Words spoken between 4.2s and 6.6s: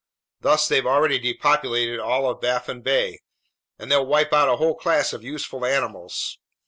out a whole class of useful animals.